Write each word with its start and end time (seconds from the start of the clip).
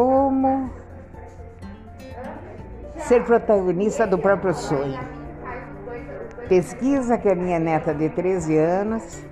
como 0.00 0.70
ser 2.96 3.22
protagonista 3.24 4.06
do 4.06 4.16
próprio 4.16 4.54
sonho. 4.54 4.98
Pesquisa 6.48 7.18
que 7.18 7.28
a 7.28 7.34
minha 7.34 7.58
neta 7.58 7.92
de 7.92 8.08
13 8.08 8.56
anos, 8.56 9.22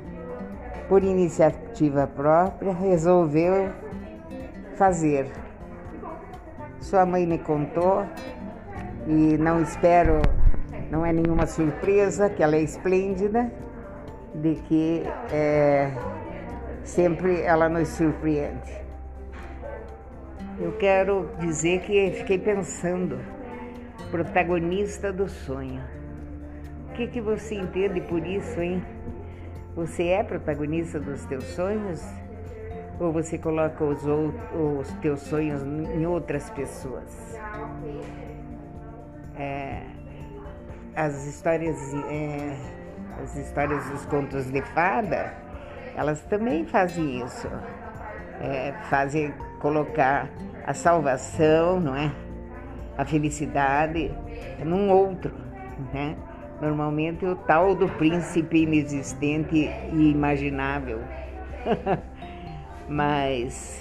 por 0.86 1.02
iniciativa 1.02 2.06
própria, 2.06 2.74
resolveu 2.74 3.70
fazer. 4.74 5.32
Sua 6.80 7.06
mãe 7.06 7.26
me 7.26 7.38
contou 7.38 8.04
e 9.06 9.38
não 9.38 9.62
espero, 9.62 10.20
não 10.90 11.06
é 11.06 11.14
nenhuma 11.14 11.46
surpresa 11.46 12.28
que 12.28 12.42
ela 12.42 12.56
é 12.56 12.60
esplêndida, 12.60 13.50
de 14.34 14.54
que 14.54 15.02
é, 15.32 15.90
sempre 16.84 17.40
ela 17.40 17.70
nos 17.70 17.88
surpreende. 17.88 18.87
Eu 20.60 20.72
quero 20.72 21.30
dizer 21.38 21.82
que 21.82 22.10
fiquei 22.10 22.36
pensando, 22.36 23.20
protagonista 24.10 25.12
do 25.12 25.28
sonho. 25.28 25.80
O 26.88 26.94
que, 26.94 27.06
que 27.06 27.20
você 27.20 27.54
entende 27.54 28.00
por 28.00 28.26
isso, 28.26 28.60
hein? 28.60 28.82
Você 29.76 30.08
é 30.08 30.24
protagonista 30.24 30.98
dos 30.98 31.24
teus 31.26 31.44
sonhos? 31.44 32.04
Ou 32.98 33.12
você 33.12 33.38
coloca 33.38 33.84
os, 33.84 34.02
os 34.04 34.92
teus 34.94 35.20
sonhos 35.20 35.62
em 35.62 36.04
outras 36.04 36.50
pessoas? 36.50 37.38
É, 39.36 39.82
as 40.96 41.24
histórias, 41.24 41.76
é, 42.10 42.56
as 43.22 43.36
histórias 43.36 43.88
dos 43.90 44.04
contos 44.06 44.50
de 44.50 44.60
fada, 44.62 45.32
elas 45.94 46.20
também 46.22 46.64
fazem 46.66 47.24
isso. 47.24 47.48
É, 48.40 48.72
fazem 48.88 49.32
colocar 49.60 50.28
a 50.68 50.74
salvação, 50.74 51.80
não 51.80 51.96
é? 51.96 52.12
A 52.98 53.02
felicidade 53.02 54.14
num 54.62 54.90
outro, 54.90 55.32
né? 55.94 56.14
Normalmente 56.60 57.24
o 57.24 57.34
tal 57.34 57.74
do 57.74 57.88
príncipe 57.88 58.64
inexistente 58.64 59.56
e 59.56 60.10
imaginável. 60.10 61.00
Mas 62.86 63.80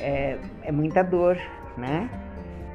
é, 0.00 0.38
é 0.62 0.70
muita 0.70 1.02
dor, 1.02 1.36
né? 1.76 2.08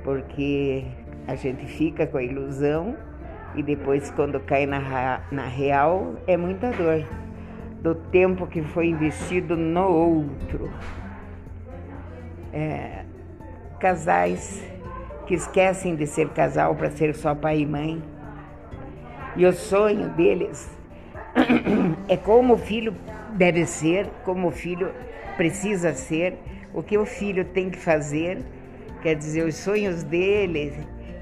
Porque 0.04 0.84
a 1.26 1.36
gente 1.36 1.66
fica 1.66 2.06
com 2.06 2.18
a 2.18 2.24
ilusão 2.24 2.98
e 3.56 3.64
depois, 3.64 4.12
quando 4.12 4.38
cai 4.42 4.66
na, 4.66 5.22
na 5.32 5.46
real, 5.46 6.16
é 6.28 6.36
muita 6.36 6.72
dor 6.72 7.08
do 7.82 7.96
tempo 7.96 8.48
que 8.48 8.62
foi 8.62 8.88
investido 8.88 9.56
no 9.56 9.88
outro. 9.88 10.70
É, 12.54 13.04
casais 13.80 14.64
que 15.26 15.34
esquecem 15.34 15.96
de 15.96 16.06
ser 16.06 16.30
casal 16.30 16.76
para 16.76 16.92
ser 16.92 17.16
só 17.16 17.34
pai 17.34 17.60
e 17.60 17.66
mãe. 17.66 18.02
E 19.36 19.46
o 19.46 19.52
sonho 19.52 20.10
deles 20.10 20.70
é 22.08 22.16
como 22.16 22.54
o 22.54 22.58
filho 22.58 22.94
deve 23.32 23.66
ser, 23.66 24.08
como 24.24 24.50
o 24.50 24.52
filho 24.52 24.92
precisa 25.36 25.94
ser, 25.94 26.38
o 26.74 26.84
que 26.84 26.98
o 26.98 27.06
filho 27.06 27.46
tem 27.46 27.70
que 27.70 27.78
fazer. 27.78 28.40
Quer 29.02 29.16
dizer, 29.16 29.46
os 29.46 29.56
sonhos 29.56 30.04
dele, 30.04 30.74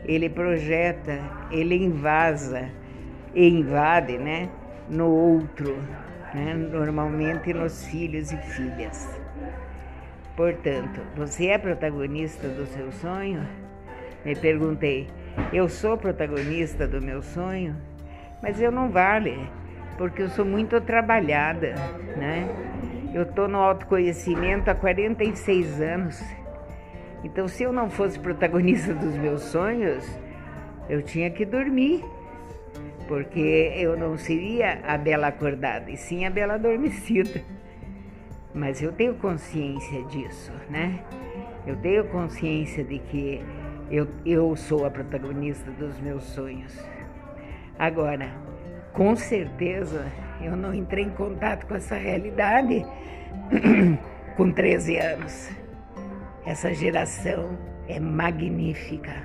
ele 0.06 0.30
projeta, 0.30 1.20
ele 1.50 1.76
invasa 1.76 2.70
e 3.34 3.48
invade, 3.48 4.18
né, 4.18 4.50
no 4.90 5.08
outro, 5.08 5.78
né, 6.34 6.54
normalmente 6.54 7.54
nos 7.54 7.86
filhos 7.88 8.32
e 8.32 8.38
filhas. 8.38 9.09
Portanto, 10.42 11.02
você 11.16 11.50
é 11.50 11.58
protagonista 11.59 12.47
do 12.47 12.66
seu 12.66 12.92
sonho? 12.94 13.47
Me 14.25 14.36
perguntei. 14.36 15.07
Eu 15.53 15.69
sou 15.69 15.96
protagonista 15.96 16.88
do 16.88 17.00
meu 17.00 17.22
sonho, 17.22 17.75
mas 18.41 18.59
eu 18.59 18.72
não 18.72 18.90
vale, 18.90 19.38
porque 20.00 20.24
eu 20.24 20.30
sou 20.30 20.44
muito 20.44 20.81
trabalhada, 20.81 21.75
né? 22.18 22.50
Eu 23.13 23.22
estou 23.22 23.47
no 23.47 23.59
autoconhecimento 23.59 24.72
há 24.72 24.74
46 24.74 25.80
anos. 25.80 26.19
Então, 27.24 27.47
se 27.47 27.62
eu 27.62 27.72
não 27.72 27.88
fosse 27.88 28.18
protagonista 28.18 28.96
dos 28.96 29.16
meus 29.16 29.44
sonhos, 29.44 30.03
eu 30.90 31.03
tinha 31.03 31.30
que 31.30 31.46
dormir, 31.46 32.03
porque 33.07 33.74
eu 33.75 33.96
não 33.96 34.18
seria 34.18 34.81
a 34.88 34.97
bela 34.97 35.28
acordada, 35.28 35.91
e 35.91 35.97
sim 35.97 36.25
a 36.25 36.31
bela 36.31 36.56
adormecida. 36.56 37.61
Mas 38.53 38.81
eu 38.81 38.91
tenho 38.91 39.16
consciência 39.16 40.03
disso, 40.06 40.51
né? 40.69 41.00
Eu 41.66 41.75
tenho 41.78 42.06
consciência 42.06 42.84
de 42.84 43.00
que 43.00 43.41
eu, 43.89 44.07
eu 44.25 44.56
sou 44.56 44.85
a 44.85 44.89
protagonista 44.89 45.69
dos 45.72 46.00
meus 46.00 46.23
sonhos. 46.23 46.78
Agora, 47.78 48.29
com 48.94 49.16
certeza, 49.16 50.06
eu 50.41 50.56
não 50.56 50.73
entrei 50.73 51.06
em 51.06 51.09
contato 51.12 51.66
com 51.66 51.75
essa 51.75 51.95
realidade 51.95 52.85
com 54.35 54.51
13 54.51 54.97
anos. 54.97 55.50
Essa 56.45 56.73
geração 56.73 57.57
é 57.88 58.00
magnífica 58.00 59.23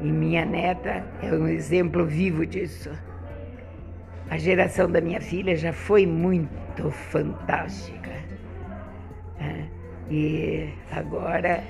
e 0.00 0.10
minha 0.10 0.44
neta 0.44 1.04
é 1.22 1.32
um 1.32 1.46
exemplo 1.46 2.04
vivo 2.04 2.44
disso. 2.44 2.90
A 4.30 4.38
geração 4.38 4.90
da 4.90 5.00
minha 5.00 5.20
filha 5.20 5.54
já 5.54 5.72
foi 5.72 6.06
muito 6.06 6.90
fantástica. 6.90 8.03
Né? 9.44 9.68
E 10.10 10.68
agora 10.90 11.62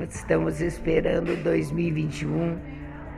estamos 0.00 0.60
esperando 0.60 1.36
2021, 1.42 2.58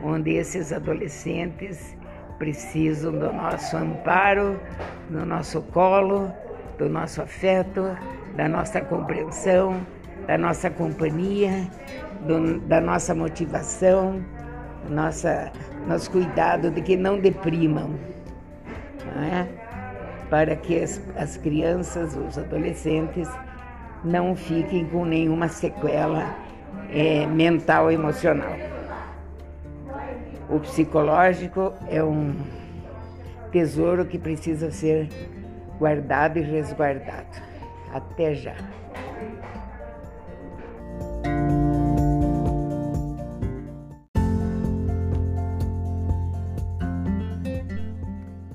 onde 0.02 0.32
esses 0.32 0.72
adolescentes 0.72 1.96
precisam 2.38 3.12
do 3.12 3.32
nosso 3.32 3.76
amparo, 3.76 4.60
do 5.08 5.24
nosso 5.24 5.62
colo, 5.62 6.32
do 6.78 6.88
nosso 6.88 7.22
afeto, 7.22 7.96
da 8.36 8.48
nossa 8.48 8.80
compreensão, 8.80 9.86
da 10.26 10.36
nossa 10.36 10.70
companhia, 10.70 11.68
do, 12.26 12.58
da 12.60 12.80
nossa 12.80 13.14
motivação, 13.14 14.24
nossa, 14.88 15.52
nosso 15.86 16.10
cuidado 16.10 16.70
de 16.70 16.82
que 16.82 16.96
não 16.96 17.20
deprimam, 17.20 17.90
não 19.14 19.22
é? 19.22 19.48
para 20.28 20.56
que 20.56 20.80
as, 20.80 21.00
as 21.16 21.36
crianças, 21.36 22.16
os 22.16 22.38
adolescentes, 22.38 23.28
não 24.04 24.34
fiquem 24.34 24.84
com 24.86 25.04
nenhuma 25.04 25.48
sequela 25.48 26.36
é, 26.90 27.26
mental 27.26 27.90
e 27.90 27.94
emocional. 27.94 28.56
O 30.48 30.60
psicológico 30.60 31.72
é 31.88 32.02
um 32.02 32.34
tesouro 33.50 34.04
que 34.04 34.18
precisa 34.18 34.70
ser 34.70 35.08
guardado 35.78 36.38
e 36.38 36.42
resguardado. 36.42 37.40
Até 37.92 38.34
já. 38.34 38.56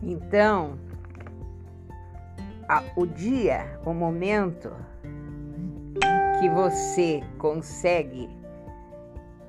Então, 0.04 0.78
a, 2.68 2.84
o 2.96 3.06
dia, 3.06 3.80
o 3.86 3.94
momento 3.94 4.72
que 6.40 6.48
você 6.50 7.24
consegue 7.40 8.30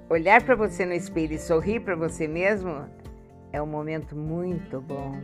olhar 0.08 0.42
para 0.42 0.54
você 0.54 0.86
no 0.86 0.94
espelho 0.94 1.34
e 1.34 1.38
sorrir 1.38 1.80
para 1.80 1.94
você 1.94 2.26
mesmo, 2.26 2.86
é 3.52 3.60
um 3.60 3.66
momento 3.66 4.16
muito 4.16 4.80
bom. 4.80 5.20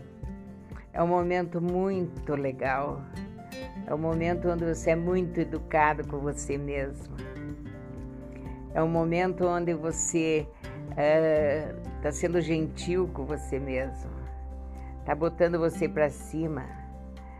É 0.92 1.02
um 1.02 1.06
momento 1.06 1.62
muito 1.62 2.34
legal. 2.34 3.00
É 3.86 3.94
um 3.94 3.98
momento 3.98 4.48
onde 4.48 4.64
você 4.66 4.90
é 4.90 4.96
muito 4.96 5.40
educado 5.40 6.06
com 6.06 6.18
você 6.18 6.58
mesmo. 6.58 7.16
É 8.74 8.82
um 8.82 8.88
momento 8.88 9.46
onde 9.46 9.72
você 9.72 10.46
está 10.90 12.08
uh, 12.10 12.12
sendo 12.12 12.42
gentil 12.42 13.08
com 13.14 13.24
você 13.24 13.58
mesmo. 13.58 14.10
Está 15.00 15.14
botando 15.14 15.58
você 15.58 15.88
para 15.88 16.10
cima. 16.10 16.64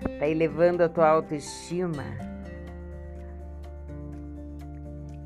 Está 0.00 0.26
elevando 0.26 0.82
a 0.82 0.88
tua 0.88 1.08
autoestima 1.08 2.33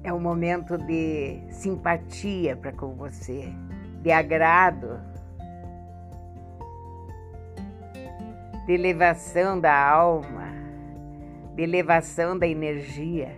é 0.09 0.13
um 0.13 0.19
momento 0.19 0.79
de 0.79 1.39
simpatia 1.51 2.57
para 2.57 2.73
com 2.73 2.95
você, 2.95 3.53
de 4.01 4.11
agrado, 4.11 4.99
de 8.65 8.73
elevação 8.73 9.61
da 9.61 9.79
alma, 9.79 10.49
de 11.55 11.63
elevação 11.63 12.39
da 12.39 12.47
energia. 12.47 13.37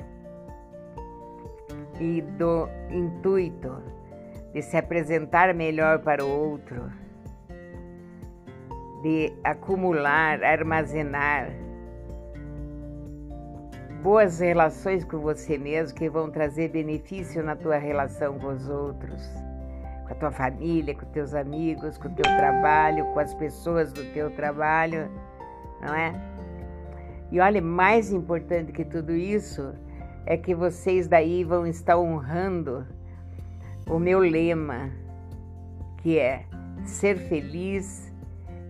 E 1.98 2.22
do 2.22 2.68
intuito 2.88 3.82
de 4.54 4.62
se 4.62 4.76
apresentar 4.76 5.52
melhor 5.52 5.98
para 5.98 6.24
o 6.24 6.28
outro, 6.28 6.90
de 9.02 9.32
acumular, 9.42 10.42
armazenar 10.44 11.50
boas 14.02 14.40
relações 14.40 15.04
com 15.04 15.18
você 15.18 15.58
mesmo 15.58 15.96
que 15.96 16.08
vão 16.08 16.30
trazer 16.30 16.68
benefício 16.68 17.42
na 17.42 17.54
tua 17.54 17.76
relação 17.76 18.38
com 18.38 18.48
os 18.48 18.66
outros, 18.66 19.22
com 20.06 20.12
a 20.12 20.14
tua 20.14 20.30
família, 20.30 20.94
com 20.94 21.04
teus 21.06 21.34
amigos, 21.34 21.98
com 21.98 22.08
o 22.08 22.14
teu 22.14 22.24
trabalho, 22.24 23.04
com 23.12 23.20
as 23.20 23.34
pessoas 23.34 23.92
do 23.92 24.02
teu 24.14 24.30
trabalho, 24.30 25.10
não 25.82 25.94
é? 25.94 26.14
E 27.30 27.38
olha, 27.40 27.60
mais 27.60 28.10
importante 28.10 28.72
que 28.72 28.84
tudo 28.86 29.14
isso 29.14 29.74
é 30.24 30.36
que 30.36 30.54
vocês 30.54 31.06
daí 31.06 31.44
vão 31.44 31.66
estar 31.66 31.98
honrando 31.98 32.86
o 33.86 33.98
meu 33.98 34.20
lema, 34.20 34.90
que 35.98 36.18
é 36.18 36.46
ser 36.84 37.18
feliz 37.18 38.10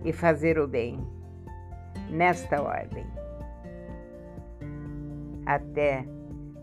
e 0.03 0.11
fazer 0.11 0.59
o 0.59 0.67
bem, 0.67 0.99
nesta 2.09 2.61
ordem. 2.61 3.20
Até 5.55 6.05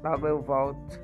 logo 0.02 0.26
eu 0.26 0.40
volto. 0.40 0.98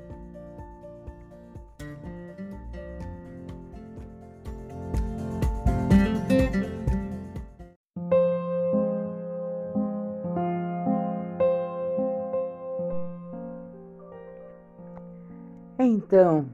Então, 15.77 16.49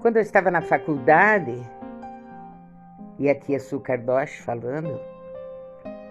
quando 0.00 0.16
eu 0.16 0.22
estava 0.22 0.50
na 0.50 0.60
faculdade, 0.60 1.54
e 3.16 3.30
aqui 3.30 3.54
é 3.54 3.60
Su 3.60 3.78
Cardoche 3.78 4.42
falando, 4.42 5.00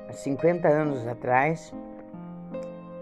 há 0.07 0.13
50 0.13 0.69
anos 0.69 1.05
atrás, 1.05 1.73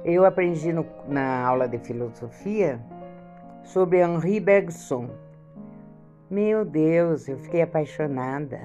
eu 0.05 0.25
aprendi 0.25 0.73
no, 0.73 0.85
na 1.07 1.45
aula 1.45 1.67
de 1.67 1.77
filosofia 1.77 2.79
sobre 3.63 3.99
Henri 4.01 4.39
Bergson. 4.39 5.09
Meu 6.29 6.65
Deus, 6.65 7.27
eu 7.27 7.37
fiquei 7.37 7.61
apaixonada. 7.61 8.61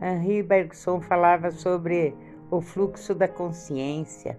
Henri 0.00 0.42
Bergson 0.42 1.00
falava 1.00 1.50
sobre 1.50 2.14
o 2.50 2.60
fluxo 2.60 3.14
da 3.14 3.26
consciência, 3.26 4.38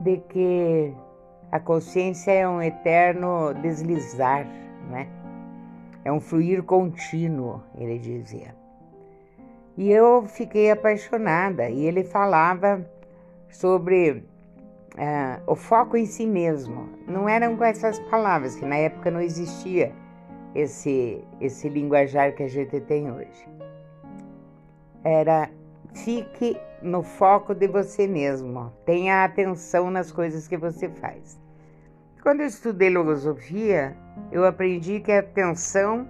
de 0.00 0.18
que 0.18 0.94
a 1.50 1.60
consciência 1.60 2.30
é 2.30 2.48
um 2.48 2.62
eterno 2.62 3.52
deslizar, 3.60 4.46
né? 4.88 5.08
É 6.04 6.10
um 6.10 6.20
fluir 6.20 6.62
contínuo, 6.62 7.62
ele 7.76 7.98
dizia. 7.98 8.54
E 9.76 9.90
eu 9.90 10.26
fiquei 10.26 10.70
apaixonada. 10.70 11.68
E 11.70 11.84
ele 11.84 12.04
falava 12.04 12.84
sobre 13.48 14.24
uh, 14.96 15.42
o 15.46 15.54
foco 15.54 15.96
em 15.96 16.06
si 16.06 16.26
mesmo. 16.26 16.88
Não 17.06 17.28
eram 17.28 17.56
com 17.56 17.64
essas 17.64 17.98
palavras, 18.00 18.54
que 18.54 18.64
na 18.64 18.76
época 18.76 19.10
não 19.10 19.20
existia 19.20 19.92
esse, 20.54 21.24
esse 21.40 21.68
linguajar 21.68 22.34
que 22.34 22.42
a 22.42 22.48
gente 22.48 22.80
tem 22.80 23.10
hoje. 23.10 23.48
Era 25.04 25.50
fique 25.94 26.56
no 26.82 27.02
foco 27.02 27.54
de 27.54 27.68
você 27.68 28.06
mesmo, 28.06 28.72
tenha 28.84 29.24
atenção 29.24 29.90
nas 29.90 30.10
coisas 30.10 30.48
que 30.48 30.56
você 30.56 30.88
faz. 30.88 31.38
Quando 32.22 32.40
eu 32.40 32.46
estudei 32.46 32.88
filosofia, 32.88 33.96
eu 34.30 34.44
aprendi 34.46 35.00
que 35.00 35.12
a 35.12 35.20
atenção 35.20 36.08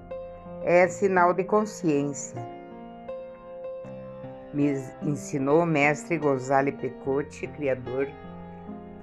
é 0.62 0.86
sinal 0.86 1.32
de 1.32 1.44
consciência. 1.44 2.36
Me 4.52 4.74
ensinou 5.02 5.62
o 5.62 5.66
mestre 5.66 6.18
Gonzalo 6.18 6.70
Pecotti, 6.72 7.46
criador 7.46 8.08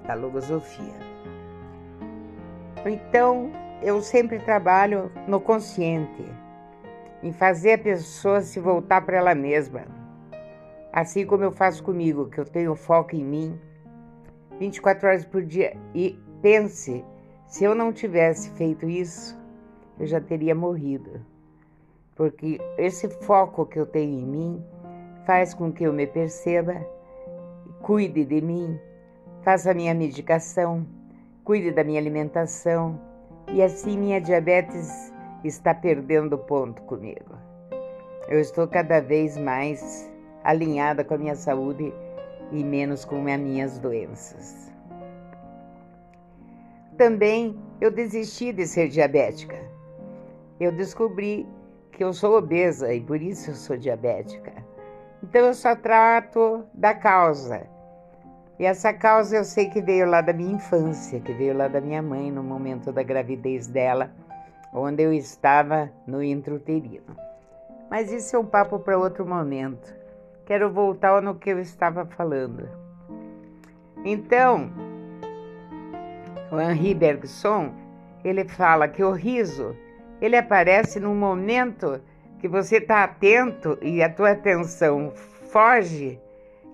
da 0.10 0.16
logosofia. 0.16 0.96
Então, 2.84 3.52
eu 3.84 4.02
sempre 4.02 4.40
trabalho 4.40 5.12
no 5.28 5.40
consciente, 5.40 6.26
em 7.22 7.32
fazer 7.32 7.74
a 7.74 7.78
pessoa 7.78 8.42
se 8.42 8.60
voltar 8.60 9.02
para 9.02 9.18
ela 9.18 9.36
mesma. 9.36 9.86
Assim 10.92 11.28
como 11.28 11.44
eu 11.44 11.52
faço 11.52 11.84
comigo, 11.84 12.28
que 12.28 12.40
eu 12.40 12.46
tenho 12.46 12.74
foco 12.74 13.16
em 13.16 13.24
mim 13.24 13.60
24 14.60 15.08
horas 15.08 15.26
por 15.26 15.44
dia. 15.44 15.78
E 15.94 16.18
pense, 16.42 17.06
se 17.46 17.64
eu 17.64 17.76
não 17.76 17.94
tivesse 17.94 18.50
feito 18.52 18.90
isso, 18.90 19.40
eu 20.00 20.08
já 20.08 20.20
teria 20.20 20.56
morrido. 20.56 21.24
Porque 22.16 22.60
esse 22.80 23.08
foco 23.24 23.64
que 23.68 23.80
eu 23.80 23.86
tenho 23.86 24.20
em 24.20 24.26
mim 24.26 24.66
faz 25.28 25.54
com 25.54 25.72
que 25.72 25.84
eu 25.84 25.94
me 25.94 26.08
perceba, 26.08 26.84
cuide 27.84 28.26
de 28.26 28.42
mim, 28.42 28.80
faça 29.42 29.74
minha 29.74 29.94
medicação, 29.94 30.86
cuide 31.44 31.72
da 31.72 31.84
minha 31.84 32.00
alimentação 32.00 33.00
e 33.48 33.62
assim 33.62 33.98
minha 33.98 34.20
diabetes 34.20 35.14
está 35.44 35.74
perdendo 35.74 36.38
ponto 36.38 36.82
comigo. 36.84 37.36
Eu 38.28 38.40
estou 38.40 38.68
cada 38.68 39.00
vez 39.00 39.38
mais 39.38 40.12
alinhada 40.44 41.04
com 41.04 41.14
a 41.14 41.18
minha 41.18 41.36
saúde 41.36 41.94
e 42.52 42.64
menos 42.64 43.06
com 43.06 43.26
as 43.28 43.40
minhas 43.40 43.80
doenças. 43.80 44.72
Também 46.98 47.58
eu 47.80 47.90
desisti 47.90 48.52
de 48.52 48.68
ser 48.68 48.90
diabética. 48.90 49.58
Eu 50.60 50.72
descobri 50.72 51.48
que 51.92 52.04
eu 52.04 52.12
sou 52.12 52.38
obesa 52.38 52.94
e 52.94 53.00
por 53.00 53.22
isso 53.22 53.52
eu 53.52 53.56
sou 53.56 53.78
diabética. 53.78 54.52
Então 55.24 55.48
eu 55.48 55.54
só 55.54 55.76
trato 55.76 56.66
da 56.74 56.94
causa 56.94 57.79
e 58.60 58.66
essa 58.66 58.94
causa 58.94 59.38
eu 59.38 59.46
sei 59.46 59.70
que 59.70 59.82
veio 59.82 60.06
lá 60.06 60.20
da 60.20 60.34
minha 60.34 60.56
infância, 60.56 61.22
que 61.22 61.32
veio 61.32 61.56
lá 61.56 61.70
da 61.70 61.80
minha 61.80 62.02
mãe 62.02 62.30
no 62.30 62.44
momento 62.44 62.92
da 62.92 63.02
gravidez 63.02 63.68
dela, 63.68 64.12
onde 64.74 65.02
eu 65.02 65.14
estava 65.14 65.90
no 66.06 66.22
intrauterino. 66.22 67.16
Mas 67.90 68.12
isso 68.12 68.36
é 68.36 68.40
um 68.40 68.46
papo 68.46 68.78
para 68.80 68.98
outro 68.98 69.26
momento. 69.26 69.96
Quero 70.46 70.70
voltar 70.72 71.22
no 71.22 71.36
que 71.36 71.50
eu 71.50 71.60
estava 71.60 72.06
falando. 72.06 72.68
Então, 74.04 74.70
o 76.52 76.60
Henri 76.60 76.94
Bergson, 76.94 77.74
ele 78.26 78.44
fala 78.44 78.90
que 78.90 79.04
o 79.04 79.12
riso, 79.12 79.74
ele 80.22 80.36
aparece 80.36 81.00
no 81.00 81.16
momento 81.16 82.02
que 82.40 82.48
você 82.48 82.78
está 82.78 83.06
atento 83.06 83.78
e 83.82 84.04
a 84.04 84.10
tua 84.10 84.32
atenção 84.32 85.14
foge 85.52 86.20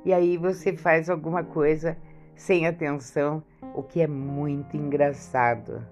e 0.05 0.13
aí 0.13 0.37
você 0.37 0.77
faz 0.77 1.09
alguma 1.09 1.43
coisa 1.43 1.97
sem 2.35 2.67
atenção, 2.67 3.43
o 3.73 3.81
que 3.81 4.01
é 4.01 4.07
muito 4.07 4.77
engraçado. 4.77 5.83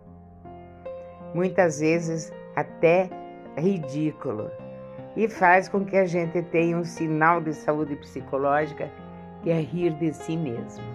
Muitas 1.33 1.79
vezes 1.79 2.31
até 2.55 3.09
ridículo. 3.57 4.51
E 5.15 5.27
faz 5.27 5.67
com 5.67 5.83
que 5.83 5.97
a 5.97 6.05
gente 6.05 6.41
tenha 6.43 6.77
um 6.77 6.83
sinal 6.83 7.41
de 7.41 7.53
saúde 7.53 7.95
psicológica 7.95 8.91
que 9.41 9.49
é 9.49 9.59
rir 9.59 9.93
de 9.93 10.13
si 10.13 10.37
mesmo, 10.37 10.85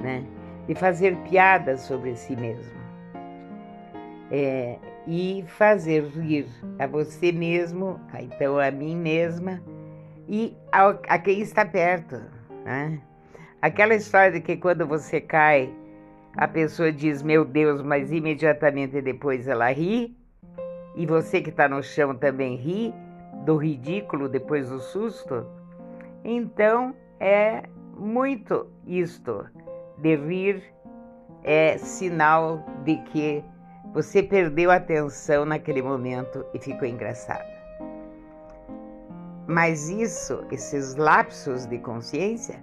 né? 0.00 0.24
E 0.68 0.74
fazer 0.74 1.16
piadas 1.28 1.80
sobre 1.82 2.14
si 2.16 2.36
mesmo. 2.36 2.84
É, 4.30 4.78
e 5.06 5.44
fazer 5.46 6.04
rir 6.08 6.46
a 6.78 6.86
você 6.86 7.30
mesmo, 7.30 8.00
então 8.18 8.58
a 8.58 8.70
mim 8.70 8.96
mesma, 8.96 9.60
e 10.28 10.56
a, 10.72 11.18
quem 11.18 11.40
está 11.40 11.64
perto. 11.64 12.20
Né? 12.64 13.00
Aquela 13.60 13.94
história 13.94 14.32
de 14.32 14.40
que 14.40 14.56
quando 14.56 14.86
você 14.86 15.20
cai, 15.20 15.72
a 16.36 16.48
pessoa 16.48 16.92
diz 16.92 17.22
meu 17.22 17.44
Deus, 17.44 17.82
mas 17.82 18.12
imediatamente 18.12 19.00
depois 19.00 19.46
ela 19.48 19.70
ri, 19.70 20.16
e 20.96 21.06
você 21.06 21.40
que 21.40 21.50
está 21.50 21.68
no 21.68 21.82
chão 21.82 22.14
também 22.14 22.56
ri 22.56 22.94
do 23.44 23.56
ridículo 23.56 24.28
depois 24.28 24.68
do 24.68 24.80
susto. 24.80 25.46
Então 26.24 26.94
é 27.20 27.64
muito 27.96 28.68
isto 28.86 29.46
de 29.98 30.16
rir 30.16 30.74
é 31.44 31.76
sinal 31.76 32.64
de 32.84 32.96
que 32.96 33.44
você 33.92 34.22
perdeu 34.22 34.70
a 34.70 34.76
atenção 34.76 35.44
naquele 35.44 35.82
momento 35.82 36.44
e 36.54 36.58
ficou 36.58 36.88
engraçado. 36.88 37.53
Mas 39.46 39.88
isso, 39.88 40.44
esses 40.50 40.94
lapsos 40.96 41.66
de 41.66 41.78
consciência, 41.78 42.62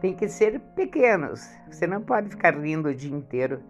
tem 0.00 0.14
que 0.14 0.28
ser 0.28 0.60
pequenos. 0.74 1.48
Você 1.70 1.86
não 1.86 2.02
pode 2.02 2.28
ficar 2.30 2.54
rindo 2.54 2.88
o 2.88 2.94
dia 2.94 3.14
inteiro 3.14 3.62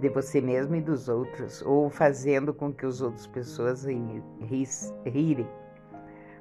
de 0.00 0.08
você 0.08 0.40
mesmo 0.40 0.74
e 0.76 0.80
dos 0.80 1.08
outros, 1.08 1.62
ou 1.62 1.90
fazendo 1.90 2.52
com 2.52 2.72
que 2.72 2.86
as 2.86 3.00
outras 3.00 3.26
pessoas 3.26 3.84
rirem. 3.84 5.48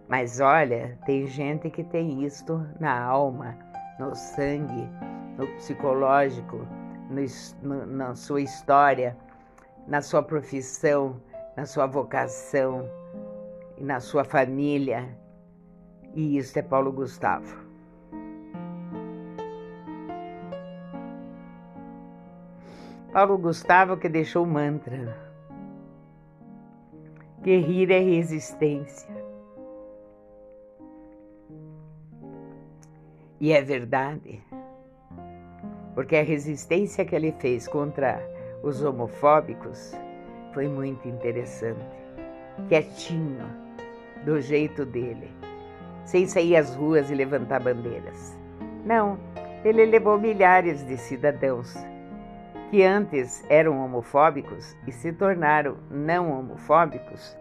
Mas 0.08 0.40
olha, 0.40 0.98
tem 1.06 1.26
gente 1.26 1.70
que 1.70 1.84
tem 1.84 2.24
isto 2.24 2.66
na 2.80 3.00
alma, 3.00 3.58
no 4.00 4.16
sangue, 4.16 4.90
no 5.38 5.48
psicológico, 5.56 6.68
no, 7.10 7.22
no, 7.62 7.86
na 7.86 8.16
sua 8.16 8.42
história, 8.42 9.16
na 9.88 10.02
sua 10.02 10.22
profissão, 10.22 11.22
na 11.56 11.66
sua 11.66 11.88
vocação 11.88 12.88
na 13.82 14.00
sua 14.00 14.24
família 14.24 15.10
e 16.14 16.38
isso 16.38 16.58
é 16.58 16.62
Paulo 16.62 16.92
Gustavo. 16.92 17.72
Paulo 23.12 23.38
Gustavo 23.38 23.98
que 23.98 24.08
deixou 24.08 24.44
o 24.44 24.48
mantra. 24.48 25.18
Que 27.44 27.58
rir 27.58 27.92
é 27.92 28.00
resistência. 28.00 29.10
E 33.40 33.52
é 33.52 33.62
verdade. 33.62 34.42
Porque 35.94 36.16
a 36.16 36.24
resistência 36.24 37.04
que 37.04 37.16
ele 37.16 37.34
fez 37.34 37.68
contra 37.68 38.22
os 38.64 38.82
homofóbicos 38.84 39.94
foi 40.54 40.68
muito 40.68 41.08
interessante. 41.08 41.84
Quietinho, 42.70 43.46
do 44.24 44.40
jeito 44.40 44.86
dele, 44.86 45.30
sem 46.12 46.28
sair 46.28 46.58
às 46.58 46.76
ruas 46.76 47.10
e 47.10 47.16
levantar 47.16 47.62
bandeiras. 47.62 48.38
Não, 48.86 49.18
ele 49.64 49.86
levou 49.86 50.20
milhares 50.20 50.86
de 50.86 50.98
cidadãos 50.98 51.74
que 52.70 52.84
antes 52.84 53.46
eram 53.50 53.80
homofóbicos 53.80 54.76
e 54.86 54.92
se 54.92 55.14
tornaram 55.14 55.78
não 55.90 56.38
homofóbicos, 56.38 57.38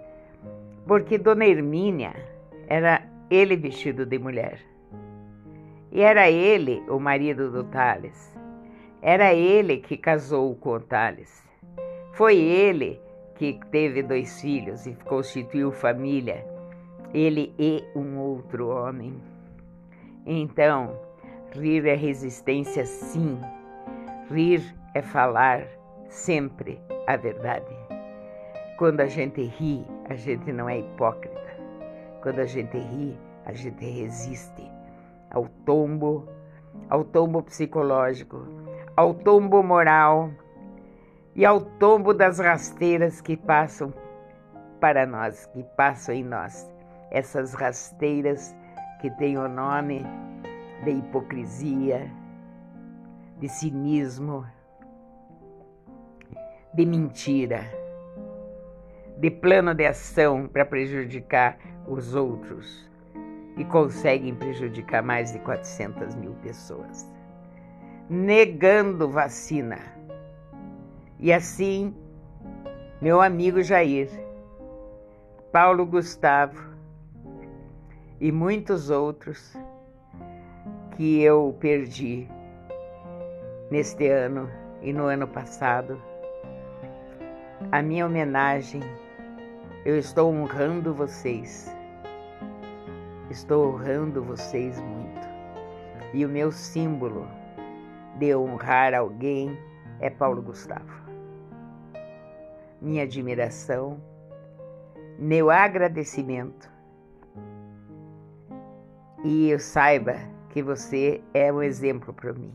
porque 0.86 1.18
Dona 1.18 1.46
Hermínia 1.46 2.14
era 2.68 3.02
ele 3.28 3.56
vestido 3.56 4.06
de 4.06 4.18
mulher. 4.20 4.60
E 5.90 6.02
era 6.02 6.30
ele 6.30 6.80
o 6.88 7.00
marido 7.00 7.50
do 7.50 7.64
Tales. 7.64 8.36
Era 9.02 9.34
ele 9.34 9.78
que 9.78 9.96
casou 9.96 10.54
com 10.54 10.74
o 10.74 10.80
Tales. 10.80 11.42
Foi 12.12 12.36
ele 12.36 13.00
que 13.34 13.58
teve 13.72 14.00
dois 14.00 14.40
filhos 14.40 14.86
e 14.86 14.94
constituiu 15.06 15.72
família, 15.72 16.44
ele 17.12 17.54
e 17.58 17.84
um 17.94 18.18
outro 18.18 18.68
homem. 18.68 19.20
Então, 20.26 20.96
rir 21.52 21.86
é 21.86 21.94
resistência, 21.94 22.84
sim. 22.84 23.40
Rir 24.30 24.62
é 24.94 25.02
falar 25.02 25.66
sempre 26.08 26.80
a 27.06 27.16
verdade. 27.16 27.74
Quando 28.78 29.00
a 29.00 29.06
gente 29.06 29.42
ri, 29.42 29.84
a 30.08 30.14
gente 30.14 30.52
não 30.52 30.68
é 30.68 30.78
hipócrita. 30.78 31.40
Quando 32.22 32.40
a 32.40 32.46
gente 32.46 32.78
ri, 32.78 33.18
a 33.44 33.52
gente 33.52 33.84
resiste 33.84 34.70
ao 35.30 35.46
tombo, 35.64 36.28
ao 36.88 37.04
tombo 37.04 37.42
psicológico, 37.42 38.46
ao 38.96 39.14
tombo 39.14 39.62
moral 39.62 40.30
e 41.34 41.44
ao 41.44 41.60
tombo 41.60 42.12
das 42.12 42.38
rasteiras 42.38 43.20
que 43.20 43.36
passam 43.36 43.92
para 44.80 45.06
nós, 45.06 45.46
que 45.46 45.62
passam 45.76 46.14
em 46.14 46.24
nós. 46.24 46.70
Essas 47.10 47.54
rasteiras 47.54 48.54
que 49.00 49.10
têm 49.10 49.38
o 49.38 49.48
nome 49.48 50.04
de 50.84 50.90
hipocrisia, 50.90 52.10
de 53.38 53.48
cinismo, 53.48 54.46
de 56.72 56.86
mentira, 56.86 57.64
de 59.18 59.30
plano 59.30 59.74
de 59.74 59.86
ação 59.86 60.46
para 60.46 60.64
prejudicar 60.64 61.58
os 61.86 62.14
outros 62.14 62.88
e 63.56 63.64
conseguem 63.64 64.34
prejudicar 64.34 65.02
mais 65.02 65.32
de 65.32 65.38
400 65.40 66.14
mil 66.14 66.32
pessoas, 66.42 67.10
negando 68.08 69.08
vacina. 69.08 69.78
E 71.18 71.32
assim, 71.32 71.94
meu 73.00 73.20
amigo 73.20 73.62
Jair, 73.62 74.08
Paulo 75.52 75.84
Gustavo 75.84 76.69
e 78.20 78.30
muitos 78.30 78.90
outros 78.90 79.56
que 80.96 81.22
eu 81.22 81.56
perdi 81.58 82.28
neste 83.70 84.08
ano 84.08 84.50
e 84.82 84.92
no 84.92 85.04
ano 85.04 85.26
passado 85.26 86.00
a 87.72 87.82
minha 87.82 88.04
homenagem, 88.04 88.82
eu 89.84 89.96
estou 89.96 90.32
honrando 90.32 90.92
vocês. 90.92 91.74
Estou 93.30 93.68
honrando 93.68 94.24
vocês 94.24 94.80
muito. 94.80 95.28
E 96.12 96.24
o 96.24 96.28
meu 96.28 96.50
símbolo 96.50 97.28
de 98.18 98.34
honrar 98.34 98.92
alguém 98.92 99.56
é 100.00 100.10
Paulo 100.10 100.42
Gustavo. 100.42 100.92
Minha 102.80 103.04
admiração, 103.04 104.00
meu 105.18 105.50
agradecimento. 105.50 106.68
E 109.22 109.50
eu 109.50 109.58
saiba 109.58 110.16
que 110.48 110.62
você 110.62 111.20
é 111.34 111.52
um 111.52 111.62
exemplo 111.62 112.12
para 112.12 112.32
mim. 112.32 112.50